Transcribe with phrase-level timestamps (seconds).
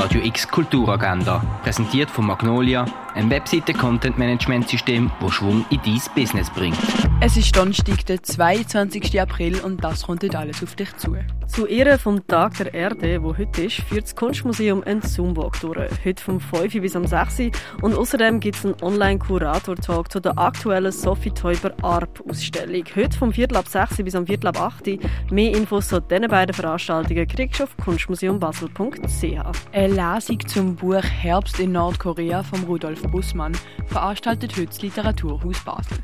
[0.00, 6.78] Radio X Kulturagenda, präsentiert von Magnolia, ein Webseite-Content-Management-System, das Schwung in dein Business bringt.
[7.20, 9.20] Es ist Donnerstag, der 22.
[9.20, 11.18] April und das kommt alles auf dich zu.
[11.50, 15.90] Zu Ehren vom Tag der Erde, wo heute ist, führt das Kunstmuseum einen Zoom-Walk durch.
[16.04, 17.50] Heute vom 5 bis am 6
[17.82, 22.84] und außerdem gibt es einen Online-Kurator-Talk zu der aktuellen Sophie Teuber ARP-Ausstellung.
[22.94, 25.00] Heute vom Viertel ab 6 bis am Viertel ab 8
[25.32, 29.72] Mehr Infos zu diesen beiden Veranstaltungen kriegst du auf kunstmuseumbasel.ch.
[29.72, 35.98] Eine Lesung zum Buch Herbst in Nordkorea von Rudolf Bussmann veranstaltet heute das Literaturhaus Basel.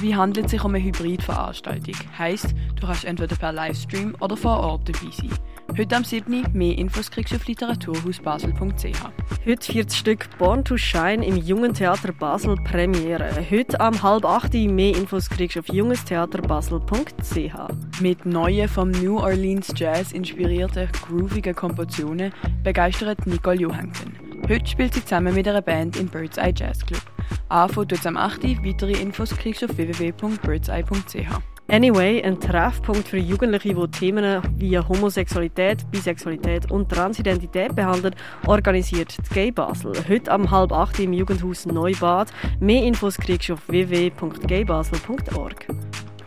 [0.00, 1.94] Dabei handelt es sich um eine Hybridveranstaltung.
[2.16, 5.28] Heißt, du kannst entweder per Livestream oder vor Ort dabei sein.
[5.76, 6.46] Heute am 7.
[6.54, 8.98] Mehr Infos kriegst du auf literaturhausbasel.ch.
[9.44, 13.30] Heute viert das Stück Born to Shine im Jungen Theater Basel Premiere.
[13.50, 14.54] Heute am halb 8.
[14.54, 18.00] Mehr Infos kriegst du auf jungestheaterbasel.ch.
[18.00, 22.32] Mit neuen vom New Orleans Jazz inspirierten groovigen Kompositionen
[22.64, 24.14] begeistert Nicole Johansen.
[24.48, 27.02] Heute spielt sie zusammen mit einer Band im Bird's Eye Jazz Club.
[27.50, 28.64] Anfang tut am 8.
[28.64, 31.26] Weitere Infos kriegst du auf www.birdseye.ch.
[31.68, 38.14] Anyway, ein Treffpunkt für Jugendliche, die Themen wie Homosexualität, Bisexualität und Transidentität behandeln,
[38.46, 39.92] organisiert die Gay Basel.
[40.08, 42.32] Heute am halb acht im Jugendhaus Neubad.
[42.60, 45.66] Mehr Infos kriegst du auf www.gaybasel.org.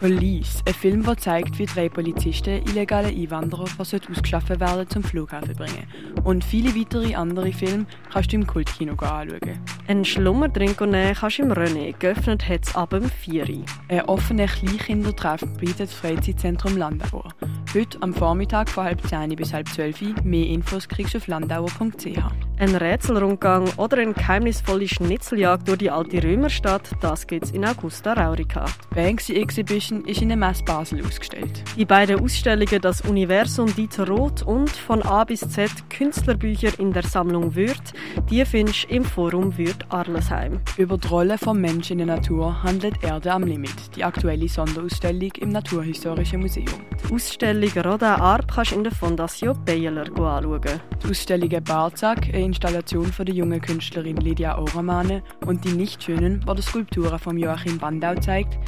[0.03, 5.55] Police, ein Film, der zeigt, wie drei Polizisten illegale Einwanderer versucht ausgeschlafen werden zum Flughafen
[5.55, 5.87] bringen.
[6.25, 9.61] Und viele weitere andere Filme kannst du im Kultkino anschauen.
[9.87, 11.95] Ein Schlummerdrink nehmen kannst du im René.
[11.97, 13.65] Geöffnet hat es ab dem 4 Uhr.
[13.87, 17.29] Ein offener Kleinkindertreff bietet das Freizeitzentrum Landauer.
[17.73, 20.15] Heute am Vormittag von halb 10 bis halb 12 Uhr.
[20.25, 22.42] Mehr Infos kriegst du auf landauer.ch.
[22.63, 28.63] Ein Rätselrundgang oder eine geheimnisvolle Schnitzeljagd durch die alte Römerstadt, das gibt's in Augusta Raurica.
[28.89, 31.61] Die Banksy Exhibition ist in der Messe Basel ausgestellt.
[31.75, 37.03] Die beiden Ausstellungen Das Universum Dieter Roth und von A bis Z Künstlerbücher in der
[37.03, 37.91] Sammlung Würth,
[38.29, 40.61] die findest du im Forum Würth Arlesheim.
[40.77, 45.33] Über die Rolle vom Menschen in der Natur handelt Erde am Limit, die aktuelle Sonderausstellung
[45.41, 46.85] im Naturhistorischen Museum.
[47.09, 50.79] Die Ausstellung Rodin Arp kannst du in der Fondation Beyeler anschauen.
[51.03, 56.61] Die Ausstellung Barzak, Installation von der jungen Künstlerin Lydia Oramane und die Nichtschönen, die die
[56.61, 58.59] Skulpturen von Joachim Bandau zeigt,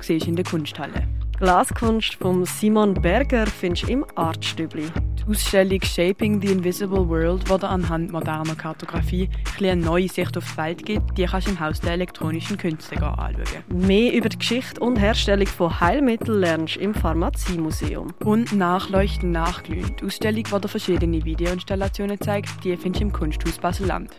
[0.00, 1.08] siehst du in der Kunsthalle.
[1.38, 4.84] Glaskunst von Simon Berger findest du im Artstübli.
[5.24, 9.28] Die Ausstellung Shaping the Invisible World, die dir anhand moderner Kartografie
[9.60, 12.96] eine neue Sicht auf die Welt gibt, die kannst du im Haus der elektronischen Künste
[12.96, 13.62] anschauen.
[13.68, 18.12] Mehr über die Geschichte und Herstellung von Heilmitteln lernst du im Pharmaziemuseum.
[18.24, 19.94] Und Nachleuchten, Nachglühen.
[20.00, 24.10] Die Ausstellung, die dir verschiedene Videoinstallationen zeigt, die findest du im Kunsthaus Basel-Land.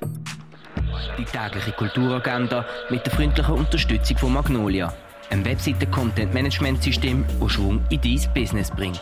[1.18, 4.94] Die tägliche Kulturagenda mit der freundlichen Unterstützung von Magnolia,
[5.32, 9.02] ein Webseite-Content-Management-System, das Schwung in dein Business bringt.